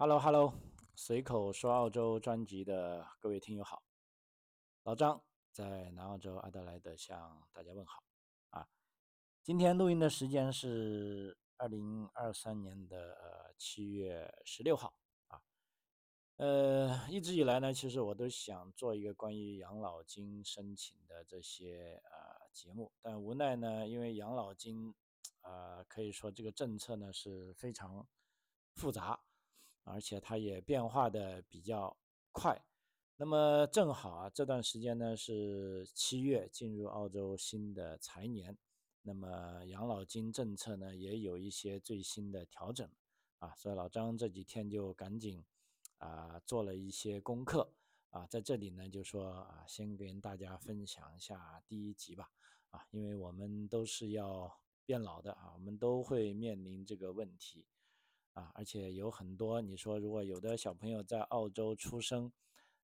[0.00, 0.54] Hello，Hello，
[0.94, 3.82] 随口说澳洲专辑的各位听友好，
[4.84, 8.04] 老张在南澳洲阿德莱德向大家问好
[8.50, 8.68] 啊。
[9.42, 14.94] 今天录音的时间是二零二三年的七月十六号
[15.26, 15.42] 啊。
[16.36, 24.94] 呃，一直以来呢，其实我都想做一个关于养老金申请的这些呃节目，但无奈呢，因为养老金
[25.40, 28.06] 啊，可以说这个政策呢是非常
[28.76, 29.18] 复杂。
[29.88, 31.96] 而且它也变化的比较
[32.32, 32.64] 快，
[33.16, 38.56] 那么正好啊，这段时间呢是七月进入澳洲新的财年，
[39.02, 42.88] 那么养老金政策呢也有一些最新的调整。
[43.38, 45.44] 啊，所以老张这几天就赶紧
[45.98, 47.72] 啊做了一些功课。
[48.10, 52.30] 啊，在这里呢就说啊，先跟大家分享一下第一集吧。
[52.70, 57.64] 啊，因为我们都是要变老的啊，我们都会面临这个问题。
[58.38, 62.32] 啊，而且有很多，你说如果有的小朋友在澳洲出生，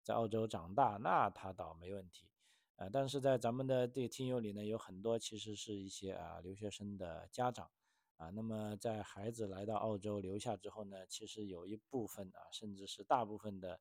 [0.04, 2.30] 在澳洲长大，那他倒没问题，
[2.76, 7.72] 呃，但是在咱们的这个听友里呢，有很多其实是一些啊留学生的家长，
[8.18, 13.80] 啊，那么在孩子来到澳洲留下之后呢，其实有一部分啊，甚至是大部分的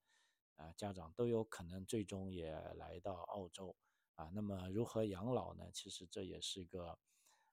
[0.56, 3.76] 啊家长都有可能最终也来到澳洲，
[4.14, 5.70] 啊，那么如何养老呢？
[5.70, 6.98] 其实这也是一个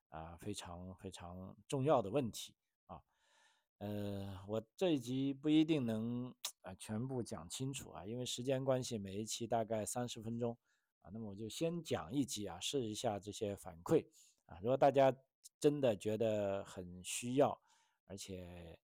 [0.08, 2.56] 啊非常非常重要的问题。
[3.80, 10.58] 呃，我这一集不一定能啊全部讲清楚啊，因为时间关系，每一期大概三十分钟
[11.02, 14.06] 啊，那么我就先讲一集啊，试一下这些反馈
[14.46, 14.58] 啊。
[14.62, 15.14] 如果大家
[15.60, 17.60] 真的觉得很需要，
[18.08, 18.80] 而且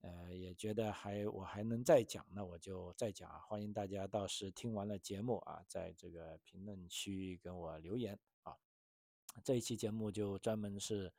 [0.00, 3.40] 呃也觉得还我还能再讲，那我就再讲啊。
[3.40, 8.56] 欢迎大家到时听完了节目啊，在这个评论区跟我留言啊。
[9.44, 11.12] 这一期节目就专门是。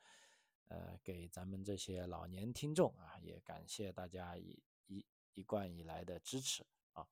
[0.67, 7.07] 呃，给咱们这些老年听众啊，也感谢大家一一一贯以来的支持啊。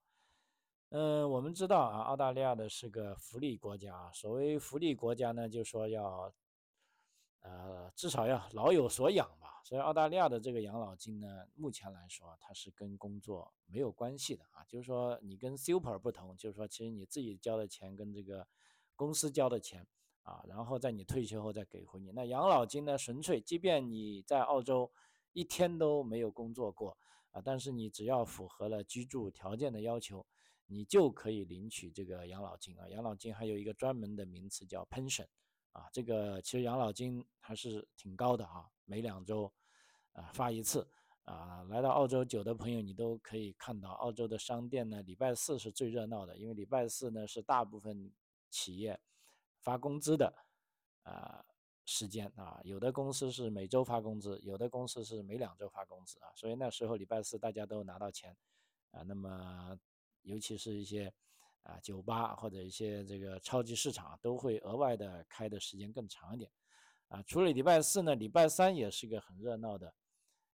[0.89, 4.11] 嗯，我们知道啊，澳大利亚的是个福利国家。
[4.11, 6.33] 所谓福利国家呢，就说要
[7.41, 9.61] 呃至少要老有所养吧。
[9.63, 14.65] 所以澳大利亚的这个养老金呢，目前来说它是跟工作没有关系的啊。
[14.67, 18.47] 就是说你跟 Super 不同，就是说其实你自己交的钱跟这个
[18.95, 19.87] 公司交的钱。
[20.23, 22.11] 啊，然后在你退休后再给回你。
[22.11, 22.97] 那养老金呢？
[22.97, 24.89] 纯粹，即便你在澳洲
[25.33, 26.97] 一天都没有工作过
[27.31, 30.25] 啊，但是你只要符合了居住条件的要求，
[30.65, 32.87] 你就可以领取这个养老金啊。
[32.87, 35.27] 养老金还有一个专门的名词叫 pension
[35.73, 35.89] 啊。
[35.91, 39.51] 这个其实养老金还是挺高的啊，每两周
[40.13, 40.87] 啊发一次
[41.25, 41.63] 啊。
[41.63, 48.09] 来到澳洲久的朋友，你都可以看到澳洲的商店呢，礼拜四是最热闹的，因为礼拜四呢是大部分
[48.49, 48.97] 企业。
[49.63, 50.33] 发工资的，
[51.03, 51.43] 啊
[51.85, 58.35] 时间啊，有的公司是每周发工资，有的公司是每两周发工资啊，所以那时候礼拜四大家都拿到钱，
[58.91, 59.77] 啊，那么
[60.21, 61.13] 尤其是一些
[61.63, 66.49] 啊酒吧或者一些这个超级市场都会额外的开的时间更长一点，
[67.09, 69.93] 啊，除了礼拜四呢，礼拜三也是一个很热闹的，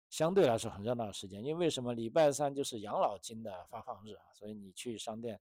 [0.09, 1.93] 相对来说很热闹的时间，因为为什么？
[1.93, 5.41] 礼拜三就是养老金的发放日啊，所以你去商店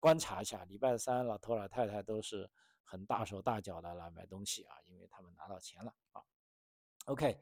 [0.00, 2.50] 观察一下，礼拜三老头老太太都是。
[2.88, 6.22] 很大手大脚的来买东西啊，因为他们拿到钱了啊。
[7.04, 7.38] OK，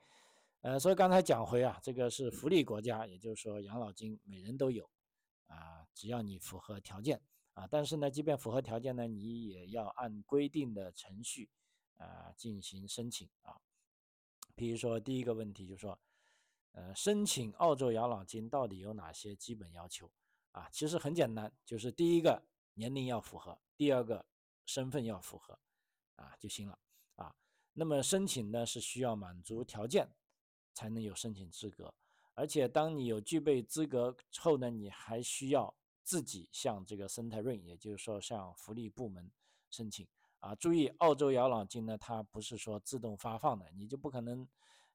[0.62, 4.90] 呃，所以刚才讲回啊，这个是福利国家，也就是说养老金每人都有
[5.46, 7.22] 啊，只要你符合条件
[7.54, 7.64] 啊。
[7.68, 11.48] 但是呢，即便符合条件呢，你也要按规定的程序
[11.96, 13.60] 啊进行申请啊。
[14.56, 15.96] 比如说第一个问题就是说，
[16.72, 20.10] 呃，申请澳洲养老金到底有哪些基本要求
[20.50, 20.68] 啊？
[20.72, 22.42] 其实很简单，就是第一个
[22.74, 24.26] 年龄要符合，第二个。
[24.66, 25.58] 身份要符合，
[26.16, 26.78] 啊就行了
[27.14, 27.34] 啊。
[27.72, 30.10] 那么申请呢是需要满足条件
[30.74, 31.94] 才能有申请资格，
[32.34, 39.30] 而且当你有具备资格后呢，你还需要自己向这个 Centering，也就是说向福利部门
[39.70, 40.06] 申请
[40.40, 40.54] 啊。
[40.56, 44.46] 注意，澳洲养老金呢，它不是说自动发放的，你就不可能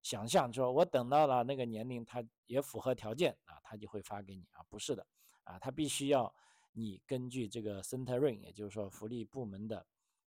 [0.02, 5.08] 想象说我等到了那个年龄，它也符合条件啊，它就会发给你啊，不是的
[5.44, 6.34] 啊，它必须要。
[6.74, 9.86] 你根据这个 Centering，也就是说福利部门的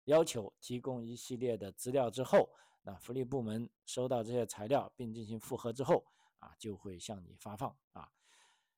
[0.05, 2.49] 要求，提供一系列的资料之后，
[2.83, 6.05] 那福利部门收到这些材料并进行复核之后，
[6.39, 8.09] 啊，就会向你发放啊。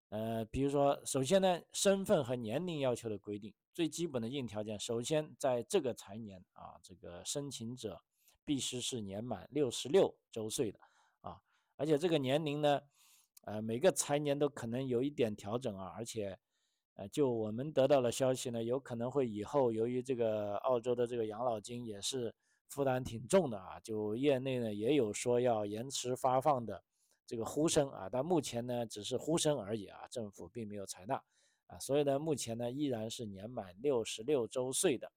[0.08, 8.02] 呃，比如说，首先呢，身份和年龄要求的规定，最基本的硬条件，首先在这个财年啊，这个申请者
[8.44, 10.80] 必须是年满六十六周岁的
[11.20, 11.40] 啊，
[11.76, 12.80] 而且这个年龄呢，
[13.42, 16.38] 呃，每个财年都可能有一点调整啊，而且。
[17.00, 22.34] 呃，就我们得到的消息呢，有可能会以后由于这个澳洲的这个养老金也是
[22.68, 26.84] 负担挺重的啊，就业内呢也有说要延迟发放的
[27.26, 31.14] 这个呼声啊，但目前呢只是呼声而已啊，政府并没有采纳。
[31.68, 35.10] 啊，所以呢目前呢依然是年满六十六周岁的。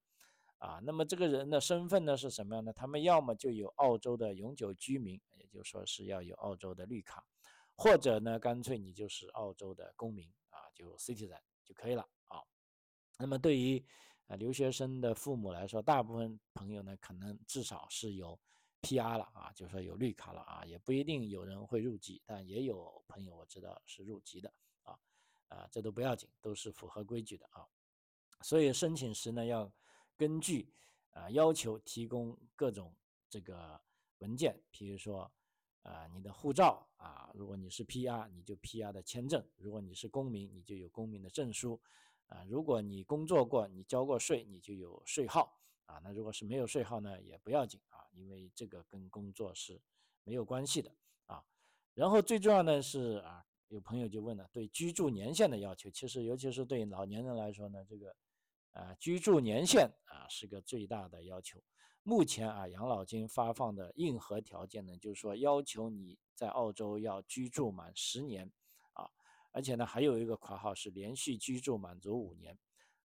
[0.56, 2.72] 啊，那么这个人的身份呢是什么样的？
[2.72, 7.22] 他们要么就有澳洲的永久居民，也就是说是要有澳洲的绿卡，
[7.76, 12.42] 或者呢干脆你就是澳洲的公民啊，就 citizen 就可以了啊。
[13.18, 13.84] 那么对于
[14.26, 18.38] 啊留学生的父母来说，大部分朋友呢可能至少是有。
[18.86, 19.16] P.R.
[19.16, 24.94] 了啊，就说有绿卡了啊，也不一定有人会入籍，但也有朋友我知道是入籍的啊，
[25.48, 27.66] 啊，这都不要紧，都是符合规矩的啊。
[28.42, 29.72] 所以申请时呢，要
[30.18, 30.70] 根据
[31.12, 32.94] 啊要求提供各种
[33.30, 33.80] 这个
[34.18, 35.32] 文件，比如说
[35.84, 38.28] 啊你的护照啊，如果你是 P.R.
[38.34, 38.92] 你就 P.R.
[38.92, 41.80] 的签证，如果你是公民你就有公民的证书
[42.26, 45.58] 啊，如果你工作过你交过税你就有税号。
[45.86, 49.78] 啊，那如果是没有税号呢，也不要紧啊，因为这个跟工作是
[50.24, 50.90] 没有关系的
[51.26, 51.44] 啊。
[51.92, 58.16] 然后最重要的是啊，有朋友就问了，对居住年限的要求，其实尤其是对老年人来说呢，这个
[58.72, 61.62] 啊居住年限啊是个最大的要求。
[62.04, 68.52] 目前啊，养老金发放的硬核条件呢，就是说要求你在澳洲要居住满十年
[68.92, 69.10] 啊，
[69.50, 72.56] 而且呢还有一个括号是连续居住满足五年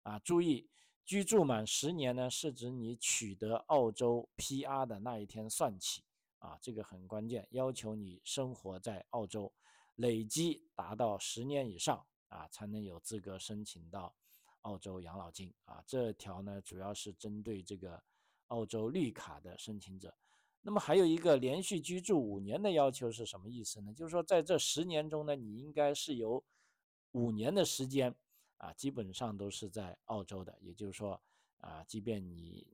[0.03, 0.69] 啊，注意。
[1.05, 6.03] 居住满十年呢，是指你取得澳洲 PR 的那一天算起
[6.37, 9.51] 啊，这个很关键，要求你生活在澳洲，
[9.95, 14.13] 累计达到十年以上啊，才能有资格申请到
[14.61, 15.83] 澳洲养老金啊。
[15.87, 18.03] 这条呢，主要是针对这个
[18.49, 20.15] 澳洲绿卡的申请者。
[20.61, 23.91] 那么还有一个连续居住五年的要求是什么意思呢？
[23.93, 26.43] 就是说在这十年中呢，你应该是有
[27.13, 28.15] 五年的时间。
[28.61, 31.21] 啊，基本上都是在澳洲的，也就是说，
[31.59, 32.67] 啊，即便你，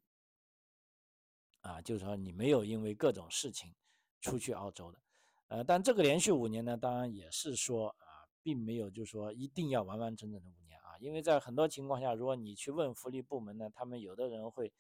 [1.62, 3.71] 啊，就是说你没有因为各种事情
[4.19, 5.00] 出去澳洲的，
[5.50, 14.74] 呃，但这个连续五年呢，当然也是说啊，并没有就是说一定要完完整整的五年啊，因为在很多情况下，如果你去问福利部门呢，他们有的人会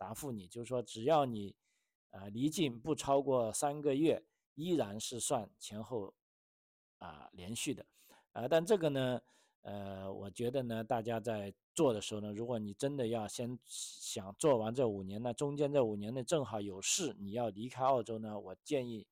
[0.00, 1.54] 答复你，就是说只要你，
[2.08, 4.24] 呃，离境不超过三个月，
[4.54, 6.14] 依然是算前后
[6.96, 7.84] 啊连续的，
[8.32, 9.20] 啊，但这个呢。
[9.62, 19.06] 呃，我觉得呢，大家在做的时候呢，如果你真的要先想做完这五年，那中间这五年呢正好有事，你要离开澳洲呢，我建议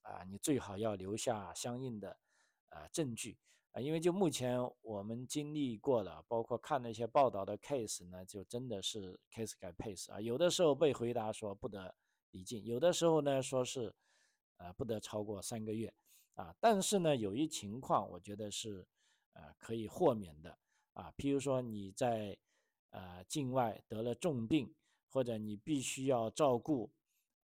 [0.00, 2.16] 啊，你最好要留下相应的
[2.70, 3.36] 啊证据
[3.72, 11.94] 啊，因为就目前我们经历过的，包括看那些报道的 case 呢，就真的是 case 改 pace 啊，有的时候被回答说不得
[12.30, 13.94] 离境，有的时候呢说是
[14.56, 15.92] 呃不得超过三个月
[16.34, 18.86] 啊，但是呢有一情况，我觉得是。
[19.32, 20.58] 呃，可以豁免的
[20.92, 22.36] 啊，譬如说你在
[22.90, 24.74] 呃境外得了重病，
[25.08, 26.90] 或者你必须要照顾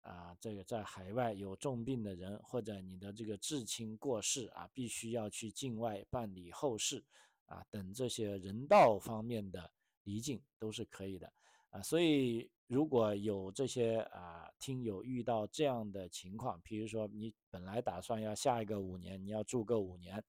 [0.07, 7.03] 啊这个在海外有重病的人，或者你的这个至亲过世啊，必须要去境外办理后事
[7.47, 9.71] 啊等这些人道方面的
[10.05, 11.33] 离境都是可以的
[11.71, 11.83] 啊。
[11.83, 20.23] 所以如果有这些啊听友遇到这样的情况，比如说你本来打算要下一个五年，你要住个五年，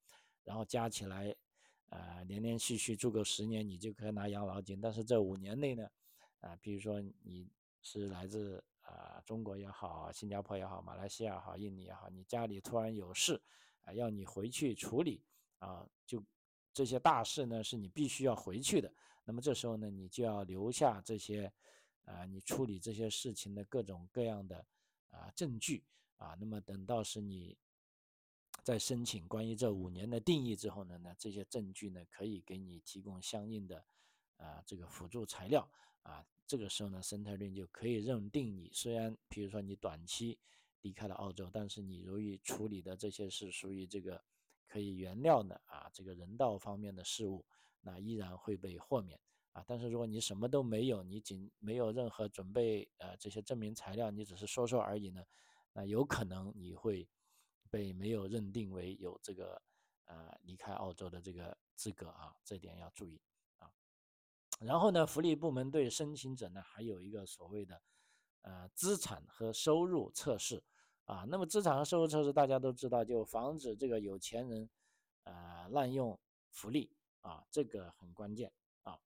[0.43, 1.35] 然后加起来。
[1.89, 4.81] 呃，连连续续住够十年，你就可以拿养老金。
[4.81, 5.87] 但是这五年内呢，
[6.41, 7.47] 啊，比如说你
[7.81, 13.41] 是来自啊中国也好，新加坡也好，马来西亚也好，印尼也好，你家里突然有事，
[13.83, 15.23] 啊，要你回去处理，
[15.59, 16.23] 啊，就
[16.73, 18.91] 这些大事呢，是你必须要回去的。
[19.23, 21.51] 那么这时候呢，你就要留下这些，
[22.05, 24.65] 啊，你处理这些事情的各种各样的
[25.09, 25.83] 啊证据，
[26.17, 27.57] 啊，那么等到是你。
[28.63, 33.81] 在申请关于这五年的定义之后呢，那这些证据呢可以给你提供相应的
[34.35, 35.69] 啊这个辅助材料
[36.07, 40.39] 啊，这个时候呢，生态链就可以认定你虽然比如说你短期
[40.81, 44.23] 离开了澳洲，但是你由于处理的这些是属于这个
[44.67, 47.45] 可以原谅的啊这个人道方面的事物，
[47.81, 49.19] 那依然会被豁免
[49.51, 49.63] 啊。
[49.67, 55.23] 但是如果你什么都没有，你仅没有任何准备呃这些证明材料，你只是说说而已呢，
[55.73, 57.07] 那有可能你会。
[57.69, 59.61] 被没有认定为有这个
[60.05, 63.19] 呃离开澳洲的这个资格啊，这点要注意。
[64.59, 67.81] 然后呢，福利部门对申请者呢还有一个所谓的
[68.41, 70.63] 呃资产和收入测试
[71.05, 71.25] 啊。
[71.27, 74.69] 那么资产和收入测试大家都知道，就防止这个有钱人
[75.23, 78.51] 呃滥用福利啊，这个很关键
[78.83, 78.99] 啊。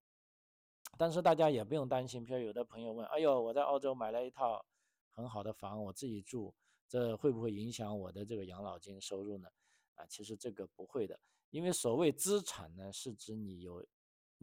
[0.98, 4.66] 但是大家也不用担心，比如有的朋友问，哎呦，我在澳洲买了一套
[5.10, 6.54] 很好的房，我自己住。
[6.88, 9.48] 这会不会影响我的这个养老金收入呢？
[9.96, 11.18] 啊，其实这个不会的，
[11.50, 13.86] 因为所谓资产呢，是指你有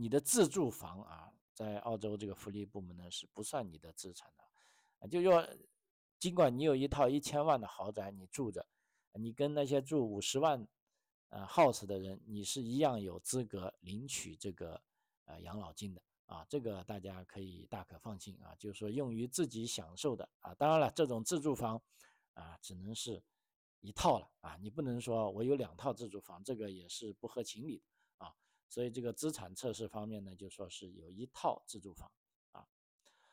[0.01, 4.45] 你的自住房啊，在澳洲这个福利部门呢是不算你的资产的，
[5.01, 5.45] 啊，就说
[6.21, 8.65] 尽管你有一套一千万的豪宅你住着，
[9.15, 10.65] 你跟那些住五十万
[11.31, 14.81] 呃 house 的人，你是一样有资格领取这个
[15.25, 21.83] 呃养老金的啊，这个大家可以大可放心啊，就是说用于自己享受的啊，当然了，这种自住房
[22.35, 23.21] 啊，只能是
[23.81, 27.85] 一套了啊，你不能说我有两套自住房，这个也是不合情理的，
[28.69, 32.11] 所以这个资产测试方面呢，就说是有一套自住房
[32.53, 32.67] 啊，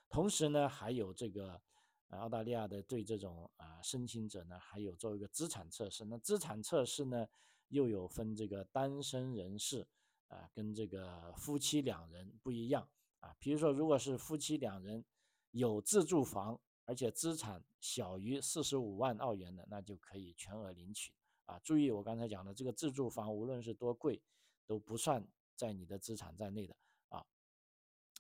[0.10, 1.62] 同时呢，还有这个。
[2.10, 6.06] 澳大利亚的对这种啊申请者呢，还有做一个资产测试。
[6.06, 7.28] 那资产测试呢，
[7.70, 9.86] 又有分这个单身人士
[10.28, 12.88] 啊，跟这个夫妻两人不一样
[13.20, 13.36] 啊。
[13.38, 15.04] 比如说，如果是夫妻两人
[15.52, 21.12] 有自住房，而且资产小于四十五万澳元的，那就可以全额领取
[21.46, 21.60] 啊。
[21.60, 24.22] 注意我刚才讲的，这个自住房无论是多贵，
[24.66, 26.76] 都不算在你的资产在内的
[27.10, 27.26] 啊。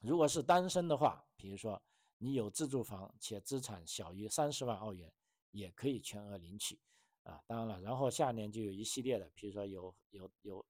[0.02, 1.82] 如果是单身的话，比如说。
[2.18, 5.14] 你有自住房且资产小于三十万澳元，
[5.52, 6.80] 也可以全额领取，
[7.24, 10.66] 啊，当然了，然后下面就有一系列的，比如说有有有，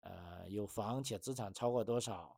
[0.00, 2.36] 呃，有房且资产超过多少，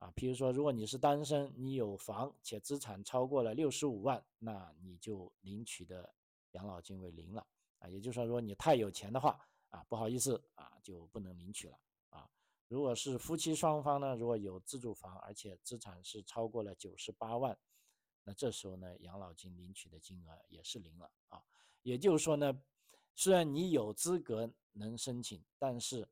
[0.00, 6.12] 啊，比如说如果你是单身，你有房且资产超过了六十五万，那你就领取的
[6.50, 7.46] 养老金为零了，
[7.78, 9.40] 啊，也就是说，如果你太有钱的话，
[9.74, 11.76] 啊，不好意思，啊，就不能领取了
[12.10, 12.30] 啊。
[12.68, 17.58] 如果是夫妻双方呢，如果有自住房，而且资产是超过了九十八万，
[18.22, 21.42] 那这时候呢，养老金领取的金额也是零了啊。
[21.82, 22.62] 也就是说呢，
[23.16, 26.08] 虽然你有资格能申请，但是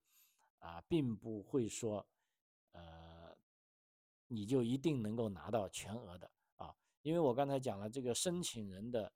[0.58, 2.04] 啊，并不会说，
[2.72, 3.36] 呃，
[4.26, 6.74] 你就一定能够拿到全额的啊。
[7.02, 9.12] 因为我刚才讲了，这个申请人的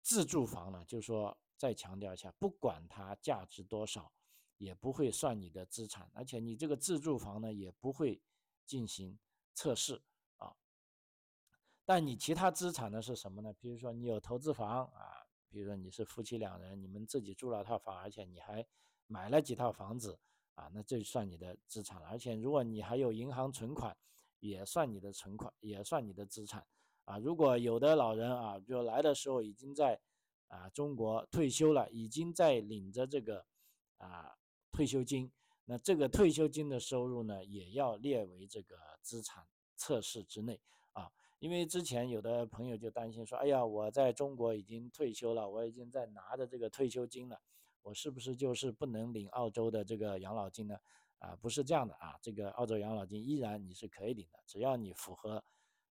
[0.00, 4.12] 自住房呢，就是说再强调一下，不管它价值多少。
[4.58, 8.22] 也不会算你的资产，而且你这个自住房呢也不会
[8.64, 9.18] 进行
[9.52, 10.00] 测试
[10.38, 10.54] 啊。
[11.84, 13.52] 但你其他资产呢是什么呢？
[13.54, 18.64] 比如说你有投资房啊，比如说你是夫妻两人，你们自己住了套房，而且你还
[19.08, 20.16] 买了几套房子
[20.54, 22.06] 啊，那这算你的资产了。
[22.06, 23.94] 而且如果你还有银行存款，
[24.38, 26.64] 也算你的存款，也算你的资产
[27.04, 27.18] 啊。
[27.18, 30.00] 如果有的老人啊，就来的时候已经在
[30.54, 33.44] 啊中国退休了，已经在领着这个
[33.98, 34.36] 啊。
[34.76, 35.30] 退休金，
[35.66, 39.46] 那这个退休金的收入呢，也要列为这个资产
[39.76, 40.60] 测试之内
[40.94, 41.12] 啊。
[41.38, 47.40] 因为之前有的朋友就担心说，哎呀，我在中国已经退休了，我已经在拿着这个退休金了，
[47.82, 50.76] 我是不是就是不能领澳洲的这个养老金呢？
[51.20, 55.44] 啊，不是这样的啊，这个澳洲养老金依然你是可以领的，只要你符合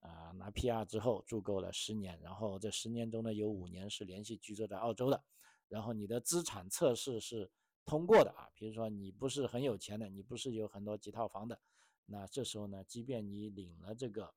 [0.08, 5.24] 啊拿 PR 之后住够了十年，然后这十年中呢有五年是连续居住在澳洲的，
[5.68, 7.50] 然后你的资产测试是。
[7.86, 11.60] 通过的啊，比如说你不是很有钱的，你不是有很多几套房的，
[12.06, 14.34] 那这时候呢，即便你领了这个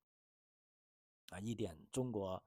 [1.30, 2.44] 啊一点中国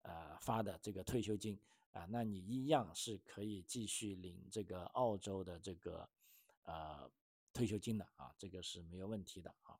[0.00, 1.60] 呃发的这个退休金
[1.92, 6.08] 啊，那你一样是可以继续领这个澳洲的这个
[6.62, 7.10] 呃
[7.52, 9.78] 退休金的啊，这个是没有问题的啊。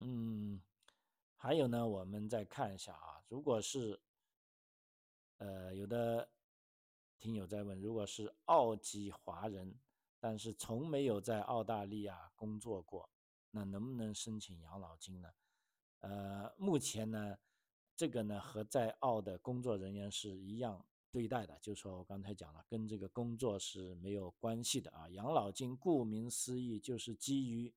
[0.00, 0.60] 嗯，
[1.36, 4.00] 还有呢，我们再看一下啊，如果是
[5.38, 6.28] 呃有的。
[7.22, 9.78] 听友在问，如果是澳籍华人，
[10.18, 13.10] 但是从没有在澳大利亚工作过，
[13.50, 15.28] 那能不能申请养老金呢？
[15.98, 17.36] 呃，目前呢，
[17.94, 25.06] 这个呢和在澳的工作人员是一样对待的，就是说我刚才讲了，跟这个工作是没有关系的啊。
[25.10, 27.70] 养老金顾名思义就是基于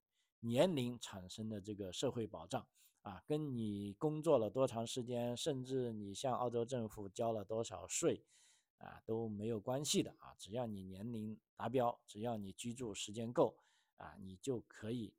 [0.43, 2.67] 年龄产生的这个社会保障
[3.01, 8.23] 啊，跟你工作了多长时间，甚至你向澳洲政府交了多少税。
[8.79, 13.55] 啊都没有关系的啊，只要你年龄达标，只要你居住时间够，
[13.95, 15.13] 啊，你就可以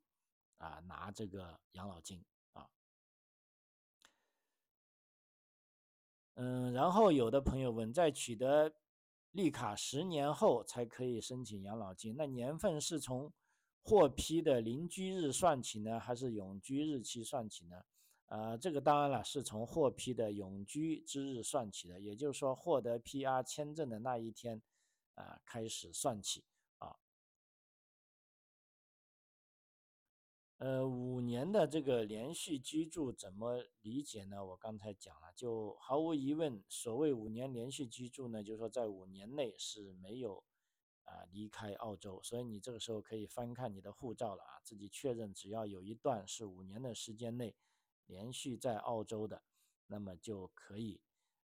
[0.57, 2.69] 啊拿这个养老金啊。
[6.35, 8.71] 嗯，然后有的朋友问，在取得
[9.31, 13.33] 绿卡十年后才可以申请养老金，那年份是从
[13.87, 17.85] 获批的临居日算起呢，还是永居日期算起呢？
[18.25, 24.59] 呃，这个当然了，是从获批的永居之日算起的，也就是说，获得 PR 签证的那一天，
[25.13, 26.43] 啊，开始算起
[26.79, 26.97] 啊。
[30.57, 34.43] 呃，五年的这个连续居住怎么理解呢？
[34.43, 40.43] 我刚才讲了，就毫无疑问，所谓五年连续居住呢，就是说在五年内是没有
[41.05, 47.55] 啊离开澳洲，所以你这个时候可以翻看你的护照了啊，自己确认，只要有一段是五年的时间内。
[48.07, 49.41] 连续在澳洲的，
[49.87, 51.01] 那么就可以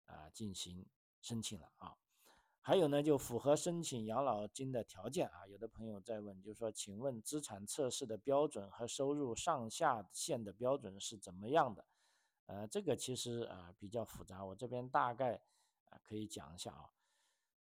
[0.07, 0.85] 啊进行
[1.21, 1.95] 申请了啊。
[2.59, 5.47] 还有呢，就符合申请养老金的条件啊。
[5.47, 11.85] 有的朋友在问，就是说，请问资产测试的标准和收入上下限的标准是怎么样的？
[12.47, 15.41] 呃，这个其实啊比较复杂，我这边大概
[15.85, 16.91] 啊，可以讲一下啊。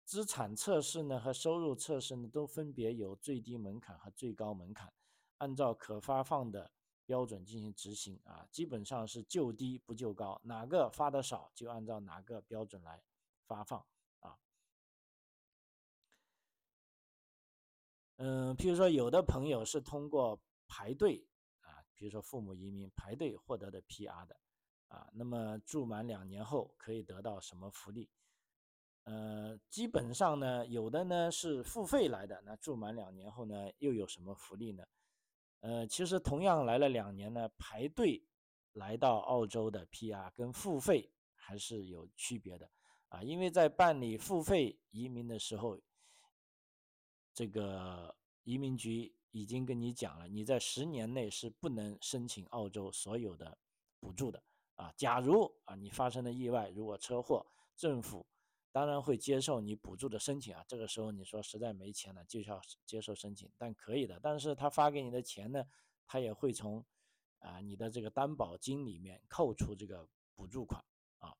[0.07, 4.93] 资产测试呢和收入测试呢都分别有最低门槛和最高门槛，
[5.39, 6.71] 按照可发放的
[7.05, 13.03] 标准进行执行啊，基本上是就低不就高，哪个发的少就按照哪个标准来
[13.45, 13.85] 发放
[14.21, 14.39] 啊。
[18.15, 21.27] 嗯，譬如说有的朋友是通过排队
[21.59, 24.39] 啊，比如说父母移民排队获得的 PR 的
[24.87, 28.09] 啊，那么住满两年后可以得到什么福利？
[29.07, 34.83] 呃，基本上呢，有的呢是付费来的，那住满两年后呢，又有什么福利呢？
[35.61, 38.21] 呃，其实同样来了两年呢，排队
[38.73, 42.69] 来到澳洲的 PR 跟付费还是有区别的
[43.07, 45.79] 啊，因为在办理付费移民的时候，
[47.33, 53.57] 这个移民局已经跟你讲了，你在十年内是不能申请澳洲所有的
[54.01, 54.43] 补助的
[54.75, 54.93] 啊。
[54.97, 58.25] 假如啊你发生了意外，如果车祸，政府
[58.69, 64.19] 当然会接受你补助的申请啊，这个时候你说实在没钱了，就要接受申请，但可以的。
[64.21, 65.65] 但是他发给你的钱呢，
[66.05, 66.85] 他也会从
[67.39, 70.83] 啊你的这个担保金里面扣除这个补助款
[71.17, 71.35] 啊。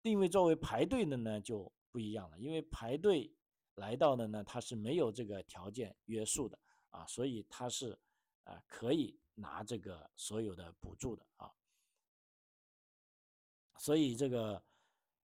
[0.00, 3.34] 定位作为排队的呢就不一样了，因为排队
[3.74, 6.56] 来到的呢，他是没有这个条件约束的
[6.90, 7.98] 啊，所以他是
[8.44, 11.50] 啊可以拿这个所有的补助的啊。
[13.78, 14.62] 所以这个。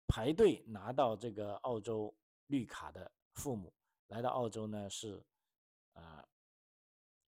[0.07, 2.15] 排队拿到这个澳洲
[2.47, 3.73] 绿卡的父母
[4.09, 5.25] 来到澳洲呢，是
[5.95, 6.29] 啊，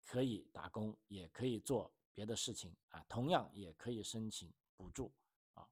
[0.05, 5.13] 可以打工，也可以做别的事情啊，同样也可以申请补助
[5.53, 5.69] 啊。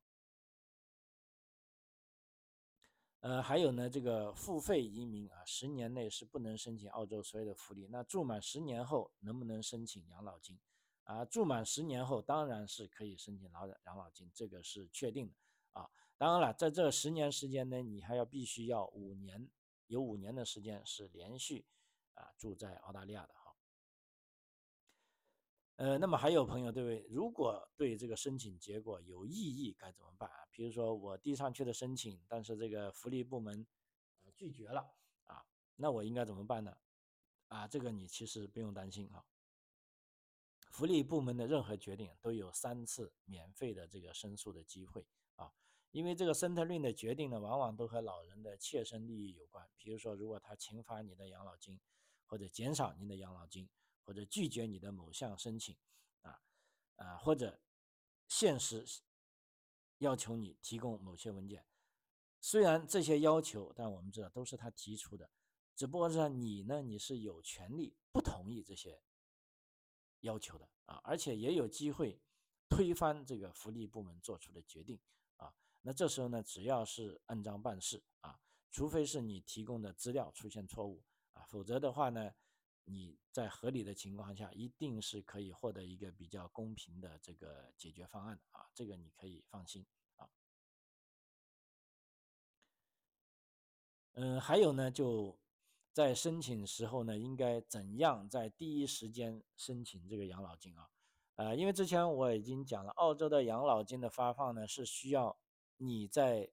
[3.21, 7.87] 呃，还有呢，这个付费移民啊，十年内是不能申请澳洲所有的福利。
[7.89, 10.59] 那住满十年后能不能申请养老金？
[11.03, 15.35] 啊，住满十年后当然是可以申请老养老金，这个是确定的
[15.73, 15.89] 啊。
[16.21, 19.49] 当然了，在这十年时间呢，你还要必须要五年，
[19.87, 21.65] 有五年的时间是连续
[22.13, 23.55] 啊住在澳大利亚的哈。
[25.77, 27.07] 呃，那么还有朋友对不对？
[27.09, 30.45] 如果对这个申请结果有异议，该怎么办啊？
[30.51, 33.65] 比如说我递上去的申请，但是这个福利部门
[34.35, 34.93] 拒绝了
[35.23, 35.43] 啊，
[35.75, 36.77] 那我应该怎么办呢？
[37.47, 39.25] 啊，这个你其实不用担心啊。
[40.69, 45.07] 福利部门的任何决定都有三次免费的这个申诉的机会。
[45.91, 49.69] 因为这个生特令的决定呢，往往都和老人的切身利益有关。
[49.77, 51.79] 比如说，如果他惩罚你的养老金，
[52.25, 53.69] 或者减少您的养老金，
[54.05, 55.75] 或者拒绝你的某项申请，
[56.21, 56.41] 啊
[56.95, 57.59] 啊，或者
[58.27, 58.85] 限时
[59.97, 61.65] 要求你提供某些文件。
[62.39, 65.29] 虽然这些要求，但我们知道都是他提出的，
[65.75, 69.03] 只不过是你呢，你是有权利不同意这些
[70.21, 72.21] 要求的啊，而且也有机会
[72.69, 74.97] 推翻这个福利部门做出的决定。
[75.83, 78.39] 那这时候呢，只要是按章办事啊，
[78.69, 82.31] 除非是你提供的资料出现错误啊，否则的话呢，
[82.83, 89.83] 你在合理的情况下，一定是可以获得一个比较公平的这个解决方案的啊，这个你可以放心
[90.17, 90.29] 啊。
[94.13, 95.35] 嗯，还有呢，就
[95.91, 100.91] 在申请时候呢，应该怎样在第一时间申请这个养老金啊？
[101.37, 105.35] 呃，因为之前我已经讲了，澳洲的养老金的发放呢是需要。
[105.83, 106.47] 你在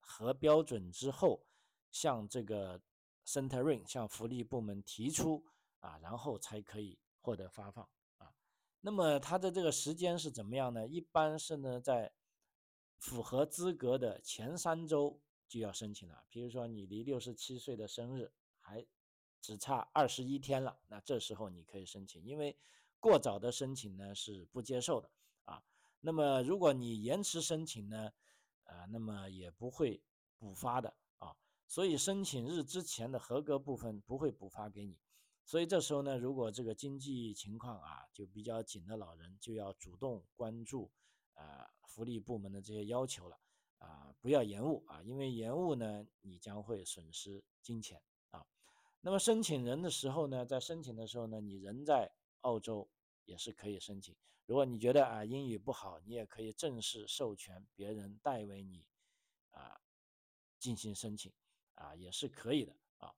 [0.00, 1.44] 核标准之后，
[1.90, 2.80] 向这个
[3.26, 5.44] Centering 向福利部门提出
[5.80, 8.32] 啊，然后才可以获得发放啊。
[8.80, 10.88] 那么它的这个时间是怎么样呢？
[10.88, 12.14] 一般是呢，在
[12.96, 16.24] 符合资格的前三周就要申请了。
[16.30, 18.86] 比如说你离六十七岁的生日还
[19.42, 22.56] 只差二十一天了，那这时候你可以申请，因为
[22.98, 25.10] 过早的申请呢是不接受的
[25.44, 25.62] 啊。
[26.00, 28.10] 那么如果你延迟申请呢？
[28.64, 30.02] 啊，那么也不会
[30.38, 34.98] 补发的啊，所以申请日之前的合格部分不会补发给你，
[35.44, 40.90] 所以这时候呢，如果这个经济情况啊就比较紧的老人，就要主动关注
[41.34, 43.38] 啊福利部门的这些要求了
[43.78, 48.46] 啊，不要延误啊，因为延误呢，你将会损失金钱啊。
[49.00, 52.88] 那么申请人的时候呢，在申请的时候呢，你人在澳洲
[53.24, 54.16] 也是可以申请。
[54.46, 58.84] 如果你觉得啊英语不好，你也可以正式授权别人代为你
[59.50, 59.80] 啊
[60.58, 61.32] 进行申请
[61.74, 63.14] 啊也是可以的啊。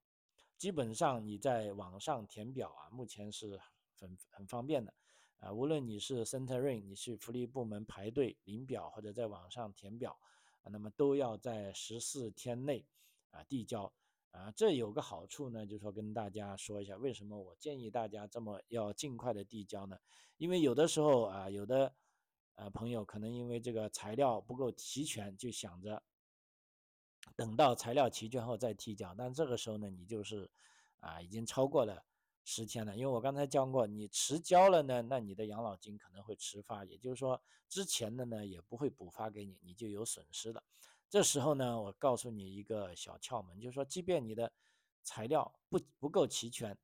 [0.57, 3.61] 基本上你在网上填表啊，目前是
[3.97, 4.95] 很很方便的
[5.39, 5.53] 啊。
[5.53, 10.19] 无论你是 Centering，你去福利部门排队领表或者在网上填表
[10.63, 12.87] 啊，那么都要在十四天内
[13.31, 13.93] 啊递交。
[14.35, 19.97] 啊，这有个好处呢，就是说跟大家说一下，为什么我建议大家这么要尽快的递交呢？
[20.39, 21.95] 因为有的时候啊，有的
[22.57, 26.03] 呃朋友可能因为这个材料不够齐全，就想着
[27.37, 29.15] 等到材料齐全后再提交。
[29.17, 30.51] 但这个时候呢，你就是
[30.99, 32.05] 啊已经超过了
[32.43, 40.65] 十天了，因为我刚才讲过，你迟交了呢，那你的养老金可能会迟发，也就是说之前的呢也不会补发给你，你就有损失了。
[41.15, 44.53] 这时候呢，我告诉你一个小窍门，就是说，即便你的
[45.05, 46.77] 材料不不够齐全，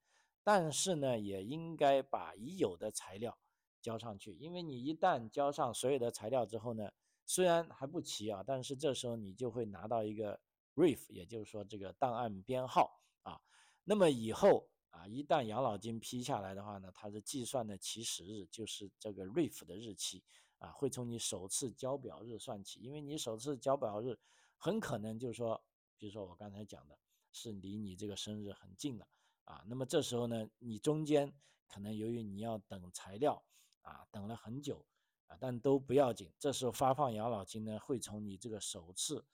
[0.44, 3.36] 但是呢，也应该把已有的材料
[3.82, 6.92] 交上去，因为你一旦交上所有的材料之后呢，
[7.26, 10.40] 虽然还不齐啊，但是这时候你就会拿到一个
[10.76, 13.40] RIF，也就是说这个档案编号啊。
[13.82, 20.22] 那么以后啊，一旦养老金批下来的话呢，它是计算的起始日就是这个 RIF 的日期。
[20.60, 24.18] 啊，会从你首次交表日算起，因为你首次交表日
[24.56, 25.62] 很可能就是说，
[25.96, 26.98] 比如说我刚才讲的，
[27.32, 29.08] 是离你这个生日很近了
[29.44, 29.64] 啊。
[29.66, 31.32] 那么这时候呢，你中间
[31.66, 33.42] 可能由于你要等材料
[33.80, 34.84] 啊，等了很久
[35.28, 36.30] 啊，但都不要紧。
[36.38, 39.24] 这时候发放养老金呢，会从你这个首次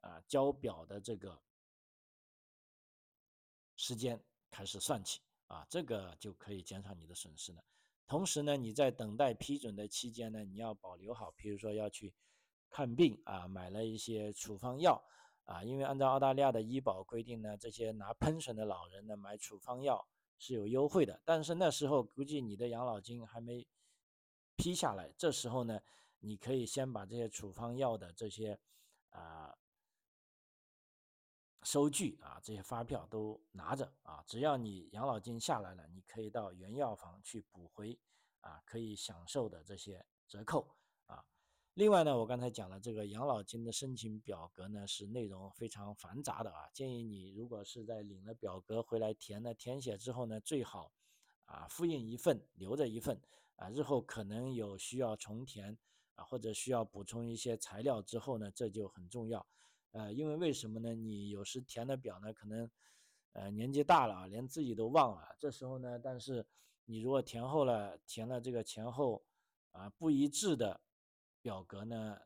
[0.00, 1.40] 啊交表的这个
[3.76, 7.62] 时间开始算起啊，这个就可以减少你的损失了。
[8.12, 12.12] 同时呢，你在等待批准的期间呢，你要保留好，比如说要去
[12.68, 15.02] 看病啊，买了一些处方药
[15.44, 21.18] 啊，因为按照澳大利亚的医保规定呢，这些拿喷水的老人呢买处方药是有优惠的。
[21.24, 23.66] 但是那时候估计你的养老金还没
[24.56, 25.80] 批下来，这时候呢，
[26.18, 28.60] 你可以先把这些处方药的这些
[29.08, 29.56] 啊。
[31.64, 37.98] 收据啊，这些发票都拿着啊，只要你养老金下来了，你可以到原药房去补回
[38.40, 40.68] 啊，可以享受的这些折扣
[41.06, 41.24] 啊。
[41.74, 50.92] 另外呢，我刚才讲了这个养老金的申请表格呢，是内容非常繁杂的啊，建议你如果是在领了表格回来填呢填写之后呢，最好
[51.44, 53.20] 啊复印一份留着一份
[53.54, 55.78] 啊，日后可能有需要重填
[56.16, 59.46] 啊或者需要补充一些材料之后呢，这就很重要。
[59.92, 60.94] 呃，因为为什么呢？
[60.94, 62.70] 你有时填的表呢，可能，
[63.32, 65.36] 呃，年纪大了啊，连自己都忘了。
[65.38, 66.44] 这时候呢，但是
[66.86, 69.22] 你如果填后了，填了这个前后
[69.70, 70.80] 啊不一致的
[71.42, 72.18] 表格呢，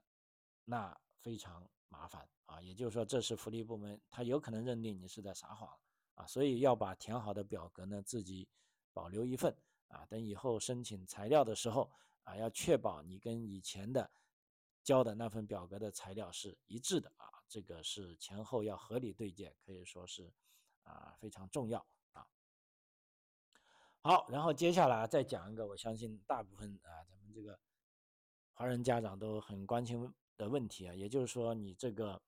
[0.64, 2.62] 那非常麻烦啊。
[2.62, 5.68] 也就是说，这是福利部门他有可能认定你是在撒谎
[6.14, 8.48] 啊，所以要把填好的表格呢自己
[8.92, 9.52] 保留一份
[9.88, 11.90] 啊，等以后申请材料的时候
[12.22, 14.09] 啊，要确保你跟以前的
[14.85, 17.36] 交的那份表格的材料是一致的啊。
[17.48, 20.32] 这个是前后要合理对接，可以说是
[20.82, 22.26] 啊非常重要啊。
[24.00, 27.59] 好，然后接下来再讲一个，我相信大部分啊咱们这个
[28.52, 32.20] 华人家长都很关心的问题啊，也就是说你这个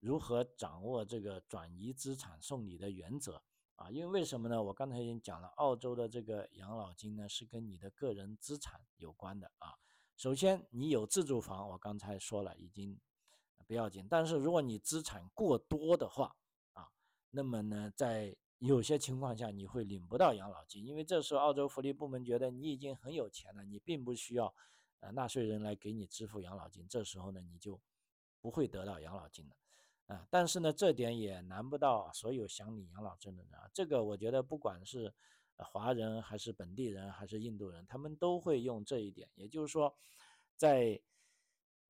[0.00, 3.42] 如何掌握这个转移资产送礼的原则
[3.74, 3.90] 啊？
[3.90, 4.62] 因为为什么呢？
[4.62, 9.74] 我刚才已经讲了，澳洲的这个养老金呢是跟你的个人资产有关的啊。
[10.16, 12.98] 首先你有自住房，我刚才说了已经。
[13.66, 16.36] 不要紧，但是如果你资产过多的话
[16.72, 16.88] 啊，
[17.30, 24.54] 那么呢，在有些情况下你会领不到养老金，因为这时候澳洲福利部门觉得你已经很有钱了，你并不需要
[25.00, 27.80] 呃纳税人来给你支付养老金，这时候呢你就
[28.40, 29.56] 不会得到养老金了
[30.14, 30.24] 啊。
[30.30, 33.68] 但是呢，这点也难不到所有想领养老金的人啊。
[33.74, 35.12] 这个我觉得不管是
[35.56, 39.92] 华人还是本地人还是印度人，他们都会用这一点，也就是说，
[40.56, 41.00] 在。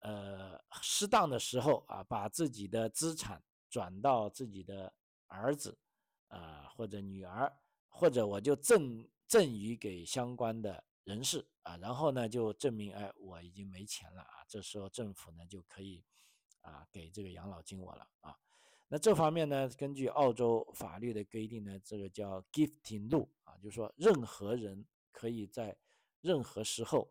[0.06, 4.92] 呃，适当的时候啊，把自己的资产转到自己的
[5.26, 5.76] 儿子
[6.28, 7.52] 啊或者女儿，
[7.88, 16.04] 或者我就赠赠予给相关的人士啊，然后呢就证明哎我已经没钱了啊，这时候政府呢就可以
[16.60, 18.38] 啊给这个养老金我了啊。
[18.86, 25.76] 那这方面呢，根据澳洲法律的规定呢，这个叫 gifting rule 啊，就是说任何人可以在
[26.20, 27.10] 任何时候。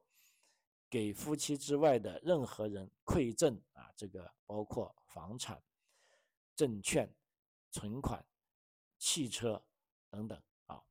[0.96, 5.62] 给夫妻之外的任何人馈赠啊，这个包括房产、
[6.56, 7.14] 证券、
[7.70, 8.26] 存款、
[8.98, 9.62] 汽车
[10.10, 10.82] 等等啊。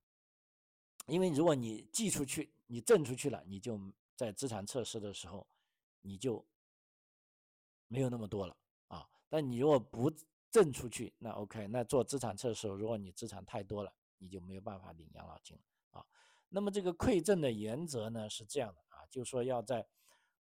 [1.06, 3.80] 因为如果你寄出去，你赠出去了，你就
[4.14, 5.46] 在资产测试的时候
[6.02, 6.46] 你就
[7.88, 8.54] 没有那么多了
[8.88, 9.08] 啊。
[9.30, 10.12] 但你如果不
[10.50, 16.06] 赠出去，那 OK，那做资产测试，如果你资产太多了，你就没有办法领养老金了啊。
[16.50, 18.84] 那么这个馈赠的原则呢是这样的。
[19.10, 19.86] 就说要在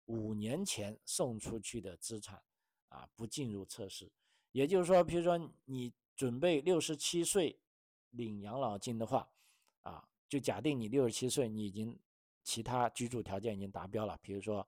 [0.05, 2.41] 五年前送出去的资产
[2.89, 4.11] 啊，不进入测试。
[4.51, 7.59] 也就是说，比如说你准备六十七岁
[8.11, 9.27] 领养老金的话，
[9.81, 11.97] 啊，就假定你六十七岁，你已经
[12.43, 14.67] 其他居住条件已经达标了，比如说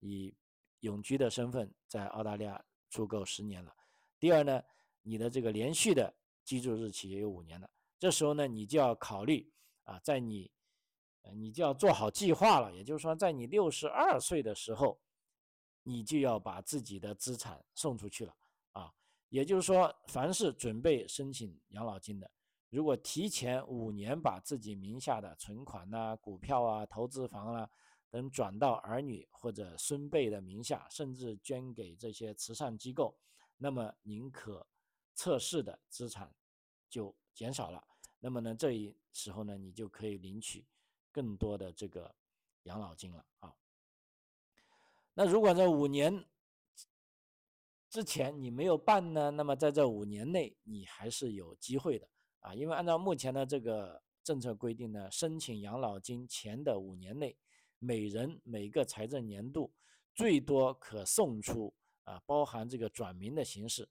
[0.00, 0.32] 以
[0.80, 3.74] 永居的身份在澳大利亚住够十年了。
[4.20, 4.62] 第二呢，
[5.02, 7.68] 你的这个连续的居住日期也有五年了。
[7.98, 9.50] 这时候呢，你就要考虑
[9.82, 10.50] 啊，在你
[11.32, 14.98] 你就要做好计划了，也就是说，在你六十二岁的时候，
[15.82, 18.36] 你就要把自己的资产送出去了
[18.72, 18.92] 啊。
[19.28, 22.30] 也就是说，凡是准备申请养老金的，
[22.70, 27.70] 如果提前五年把自己名下的存款呐、股票啊、投资房啊
[28.10, 33.16] 等转到儿女或者孙辈的名下，甚至捐给这些慈善机构，
[33.56, 34.64] 那么您可
[35.14, 36.32] 测试的资产
[36.88, 37.82] 就减少了。
[38.20, 40.64] 那么呢，这一时候呢，你就可以领取
[41.14, 42.12] 更多的这个
[42.64, 43.54] 养老金了啊。
[45.14, 46.26] 那如果在五年
[47.88, 52.08] 之前你没有办呢，那么在这五年内你还是有机会的
[52.40, 57.38] 啊，因为按照目前的这个政策规定呢，申请养老金前的五年内。
[57.80, 59.70] 每人每个财政年度
[60.14, 61.74] 最多可送出
[62.04, 63.86] 啊，包含这个转名的形式，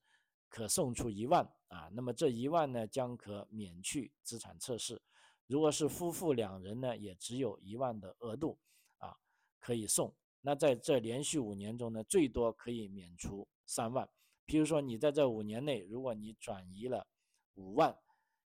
[0.49, 1.91] 可送出一万啊。
[1.93, 4.99] 那么这一万呢，将可免去资产测试。
[5.47, 8.57] 如果是夫妇两人呢，也只有一万的额度
[8.97, 9.17] 啊，
[9.59, 10.13] 可以送。
[10.41, 14.09] 那在这连续五年中呢，最多可以免除三万。
[14.45, 17.07] 譬如说，你在这五年内，如果你转移了
[17.53, 17.97] 五万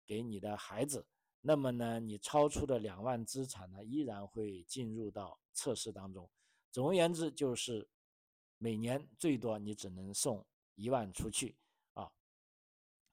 [0.05, 1.07] 给你的孩子。
[1.43, 6.29] 那么呢，你超出的两万资产呢，依然会进入到测试当中。
[6.71, 7.89] 总而言之，就是
[8.59, 11.57] 每年最多你只能送一万出去
[11.93, 12.11] 啊，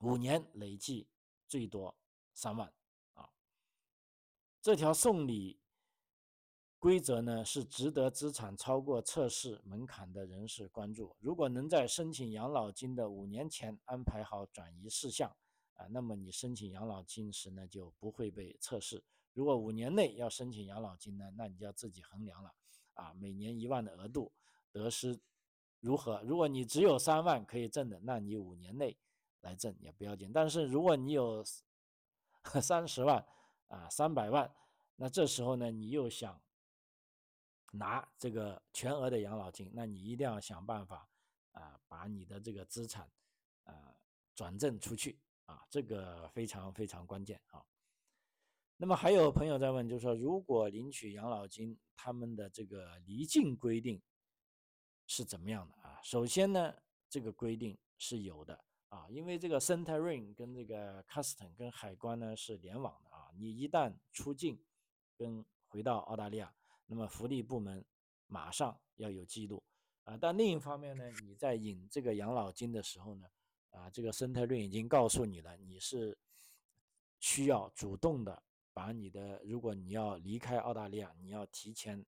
[0.01, 1.07] 五年累计
[1.47, 1.97] 最多
[2.35, 2.71] 三万。
[4.69, 5.59] 这条送礼
[6.77, 11.15] 规则呢，是值得资产超过测试门槛的人士关注。
[11.19, 15.35] 如果能在申请养老金的五年前安排好转移事项。
[15.73, 19.03] 啊，那么你申请养老金时呢，就不会被测试。
[19.33, 22.53] 如果五年内要申请养老金呢，那你就要自己衡量了。
[22.93, 24.31] 啊，每年一万的额度
[24.71, 25.19] 得失
[25.79, 26.21] 如何？
[26.21, 28.95] 如果你只有三万可以挣的，那你五年内
[29.41, 30.31] 来挣也不要紧。
[30.31, 31.43] 但是如果你有
[32.61, 33.25] 三十万
[33.69, 34.53] 啊，三百万，
[34.97, 36.39] 那这时候呢，你又想
[37.71, 41.09] 拿这个全额的养老金，那你一定要想办法
[41.53, 43.09] 啊，把你的这个资产
[43.63, 43.95] 啊
[44.35, 45.17] 转正出去。
[45.49, 47.65] 啊，这个非常非常关键啊。
[48.77, 53.99] 那么还有朋友在问，就是说，如果领取养老金，他们的这个离境规定
[55.07, 55.99] 是怎么样的啊？
[56.03, 56.75] 首先呢，
[57.09, 64.59] 这个规定是有的啊，因为这个 Centering 跟这个 Custom 跟海关呢是联网的你一旦出境
[65.15, 66.53] 跟回到澳大利亚，
[66.87, 67.85] 那么福利部门
[68.27, 69.63] 马上要有记录
[70.03, 70.17] 啊。
[70.19, 73.27] 但另一方面呢，你在领这个养老金的时候呢，
[73.71, 76.17] 啊，这个生态链已经告诉你了，你是
[77.19, 78.41] 需要主动的
[78.73, 82.05] 把你的，如果你要离开澳大利亚，你要提前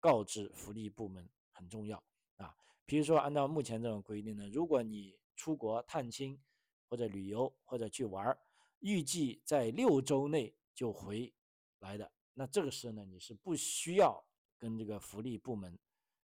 [0.00, 2.02] 告知福利部门，很重要
[2.36, 2.54] 啊。
[2.86, 6.40] 比如说，按照目前这种规定呢，如果你出国探亲
[6.88, 8.38] 或者旅游或者去玩儿，
[8.80, 11.32] 预计在六周内就回
[11.80, 14.24] 来的，那这个时候呢，你是不需要
[14.58, 15.78] 跟这个福利部门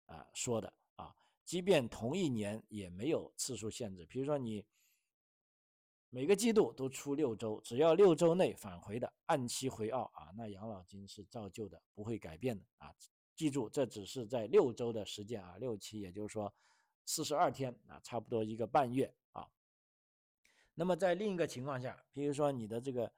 [0.07, 1.15] 啊说的啊。
[1.45, 4.65] 即便同一年也没有次数限制，比如说你
[6.09, 12.95] 每个季度都出六周，只要六周内返回的按期回澳啊，那养老金是照旧的，不会改变的啊。
[13.35, 16.55] 记住，这只是在六周的时间啊，六期也就是说
[17.05, 19.49] 四十二天啊，差不多一个半月啊。
[20.75, 23.11] 那么在另一个情况下，比如说你的这个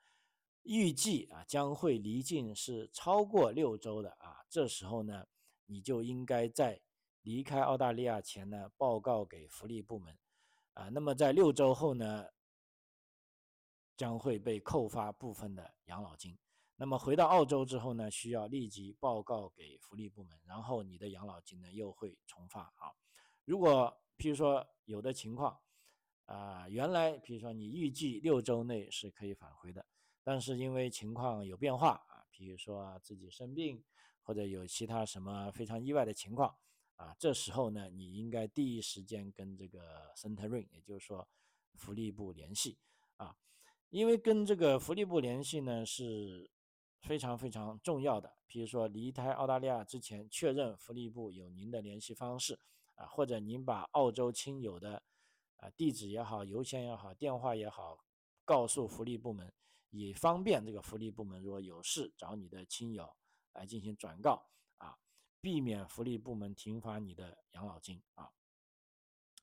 [0.65, 5.27] 预计啊将会离境是超过六周的啊，这时候呢，
[5.67, 6.83] 你就应该在。
[7.25, 10.15] 离开澳大利亚前呢，报告给福利部门，
[10.75, 12.27] 啊，那么在六周后呢，
[13.97, 16.37] 将会被扣发部分的养老金。
[16.77, 22.93] 那么回到澳洲之后呢，需要立即报告给福利部门，然后你的养老金呢又会重发啊。
[23.47, 25.59] 如果譬如说有的情况，
[26.27, 29.87] 啊，原来比如说你预计六周内是可以返回的，
[30.25, 33.85] 但是因为情况有变化啊，比如说自己生病
[34.23, 36.57] 或者有其他什么非常意外的情况。
[36.97, 41.27] 啊，这时候呢，你应该第一时间跟这个 Centering，也就是说
[41.75, 42.79] 福利部联系
[43.17, 43.37] 啊，
[43.91, 46.49] 因为跟这个福利部联系呢是
[47.01, 48.33] 非常非常重要的。
[48.47, 52.57] 比如说离开澳大利亚之前，确认福利部有您的联系方式
[52.95, 55.03] 啊，或者您把澳洲亲友的
[55.57, 58.05] 啊地址也好、邮箱也好、电话也好，
[58.45, 59.53] 告诉福利部门，
[59.97, 63.09] 以方便这个福利部门如果有事找你的亲友
[63.53, 64.45] 来进行转告
[64.79, 64.99] 啊。
[65.41, 68.33] 避免福利部门停发你的养老金啊。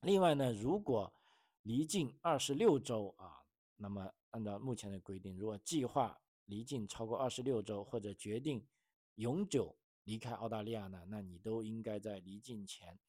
[0.02, 1.14] 另外呢，如果
[1.62, 8.68] 离境二十六周啊，那么按照目前的规定，如果计划离境超过二十六周或者决定
[9.14, 13.00] 永久离开澳大利亚呢，那你都应该在离境前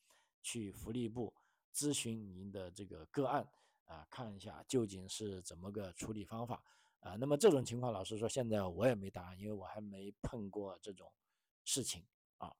[0.43, 1.33] 去福利部
[1.75, 3.49] 咨询您的这个个案
[3.87, 6.63] 啊，看一下究竟是怎么个处理方法
[7.03, 7.15] 啊。
[7.21, 11.13] 那么这种情况，老实说，现在我也没答案，因为我还没碰过这种
[11.65, 12.05] 事情
[12.39, 12.53] 啊。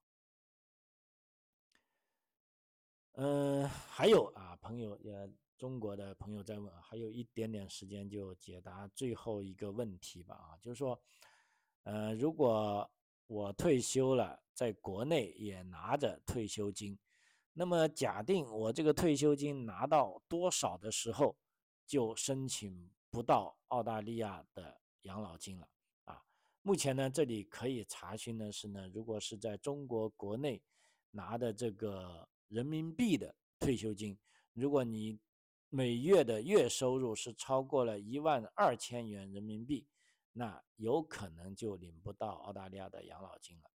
[3.13, 10.99] 嗯，还有啊，朋友也中国的朋友在问，还有一点点时间就解答最后一个问题吧啊，就是说，
[11.83, 12.89] 呃，如果
[13.27, 16.97] 我退休了，在国内也拿着退休金，
[17.53, 21.35] 那么假定我这个退休金拿到多少的时候，
[21.85, 25.69] 就申请不到澳大利亚的养老金了
[26.05, 26.19] 啊？
[26.63, 30.59] 目前呢，这里可以查询的是呢，如果是在中国国内
[31.11, 34.17] 拿的这个人民币的退休金，
[34.53, 35.19] 如果你
[35.69, 39.87] 每月的月收入是超过了一万二千元人民币。
[40.35, 43.69] 那有可能就领不到澳大利亚的养老金了，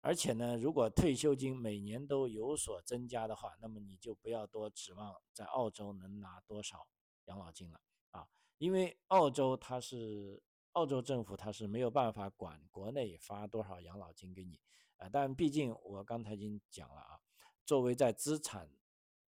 [0.00, 6.86] 而且呢，如果退休金每年都有所增加的话，那么你就不要多指望在澳洲能拿多少
[7.24, 7.80] 养老金了
[8.12, 14.58] 啊，因为澳洲它是澳洲政府，它是没有办法管国内发多少养老金给你
[14.96, 17.20] 啊，但毕竟我刚才已经讲了啊，
[17.66, 18.70] 作为在资产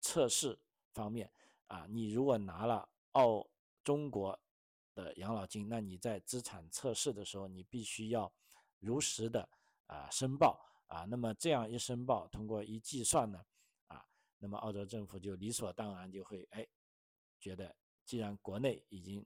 [0.01, 0.61] 测试
[0.93, 1.33] 方面
[1.67, 3.49] 啊，你如果拿了澳
[3.83, 4.39] 中国。
[4.95, 8.31] 的养老金，那你在资产测试的时候，你必须要
[8.79, 9.49] 如实的
[9.87, 11.07] 啊申报啊。
[11.07, 13.43] 那么这样一申报，通过一计算呢，
[13.87, 16.69] 啊，那么澳洲政府就理所当然就会哎
[17.41, 19.25] 觉得，既然国内已经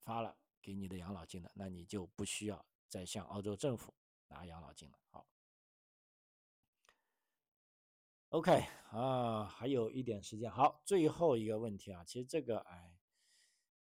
[0.00, 3.94] 发了给你的养老金了，那你就不需要再向澳洲政府
[4.28, 4.98] 拿养老金了。
[5.10, 5.26] 好
[8.30, 12.94] ，OK 啊，还有一点时间，好，最后一个问题啊，其实这个哎。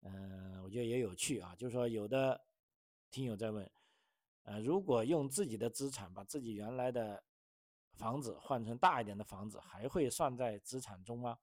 [0.08, 2.39] 嗯，我觉得也有趣啊，就是说有的
[3.10, 3.67] 听友在问，
[4.43, 7.23] 呃，如果用自己的资产把自己原来的
[7.93, 11.39] 房子换成大一点的房子，还会算在资产中吗？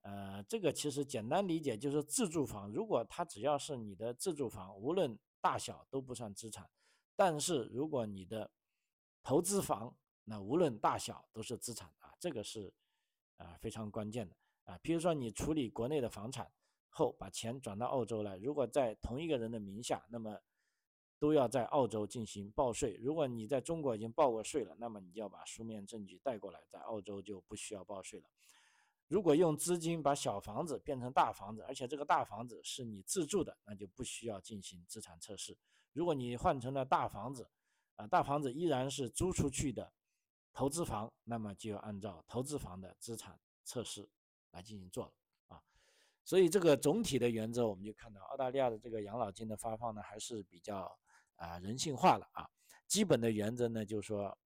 [0.00, 6.68] 呃，这个其实简单理解就是自住房，如果它只要是你的自住房，无论大小都不算资产，
[7.16, 8.50] 但是如果你的
[9.22, 12.72] 投资房，那无论大小都是资产啊，这个是
[13.36, 16.50] 啊非常关键的啊，比如说你处理国内的房产。
[16.92, 20.36] 后把钱转到澳洲来，如果在同一个人的名下，那么
[21.20, 22.96] 都要在澳洲进行报税。
[22.96, 28.28] 如果你在中国已经报过税了，那么你就要把书面证据带过来，在澳洲就不需要报税了。
[29.10, 35.58] 如果用资金把小房子变成大房子，而且这个大房子是你自住的，那就不需要进行资产测试。
[35.92, 37.50] 如果你换成了大房子，
[37.96, 39.92] 啊，大房子依然是租出去的
[40.52, 44.08] 投资房，那么就要按照投资房的资产测试
[44.52, 45.12] 来进行做了
[45.48, 45.60] 啊。
[46.24, 50.96] 所以这个总体的原则，我们就看到澳大利亚的这个养老金的发放呢，还是比较
[51.34, 52.48] 啊人性化的啊。
[52.86, 54.38] 基本的原则呢，就是说，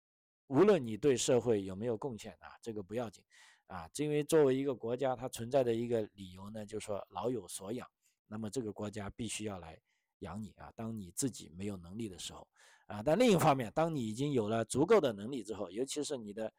[0.47, 3.25] 无论你对社会有没有贡献啊，这个不要紧
[3.73, 3.89] 啊。
[3.97, 7.89] 因为作为一个国家，它存在的一个理由呢，就是说老有所养，
[8.27, 9.79] 那么这个国家必须要来
[10.19, 10.73] 养你啊。
[10.77, 12.47] 当你自己没有能力的时候
[12.87, 16.53] 啊，但另一方面，当你已经有了足够的能力之后，尤其是你的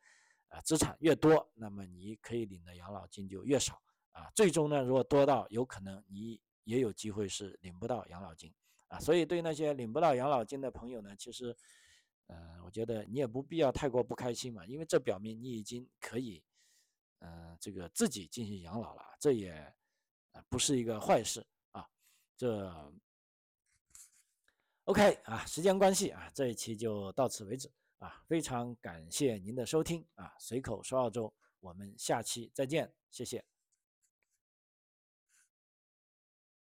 [0.48, 3.82] 啊资产越多，那么你可以领的养老金就越少。
[4.14, 8.54] 啊，最终呢，如果多到有可能你也有机会是领不到养老金
[8.88, 11.56] 啊，所以对那些领不到养老金的朋友呢，其实，
[12.28, 16.44] 呃，我觉得你也不必要太过不开心嘛，因为这表明你已经可以，
[17.24, 19.74] 呃，这个自己进行养老了，这也
[20.50, 21.90] 不是一个坏事啊。
[22.36, 22.92] 这
[24.84, 33.53] ，OK 啊，时间关系啊，这一期就到此为止啊，非常感谢您的收听啊，随口说澳洲，我们下期再见，谢谢。